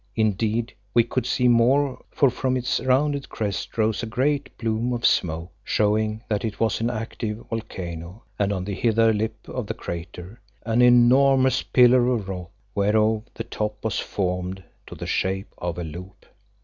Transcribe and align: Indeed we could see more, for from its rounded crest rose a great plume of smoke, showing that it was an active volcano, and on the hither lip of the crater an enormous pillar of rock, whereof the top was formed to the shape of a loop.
Indeed 0.15 0.73
we 0.95 1.03
could 1.03 1.27
see 1.27 1.47
more, 1.47 2.03
for 2.09 2.31
from 2.31 2.57
its 2.57 2.79
rounded 2.79 3.29
crest 3.29 3.77
rose 3.77 4.01
a 4.01 4.07
great 4.07 4.57
plume 4.57 4.93
of 4.93 5.05
smoke, 5.05 5.51
showing 5.63 6.23
that 6.27 6.43
it 6.43 6.59
was 6.59 6.81
an 6.81 6.89
active 6.89 7.45
volcano, 7.51 8.23
and 8.39 8.51
on 8.51 8.65
the 8.65 8.73
hither 8.73 9.13
lip 9.13 9.47
of 9.47 9.67
the 9.67 9.75
crater 9.75 10.41
an 10.65 10.81
enormous 10.81 11.61
pillar 11.61 12.07
of 12.07 12.27
rock, 12.29 12.49
whereof 12.73 13.25
the 13.35 13.43
top 13.43 13.83
was 13.83 13.99
formed 13.99 14.63
to 14.87 14.95
the 14.95 15.05
shape 15.05 15.53
of 15.59 15.77
a 15.77 15.83
loop. 15.83 16.25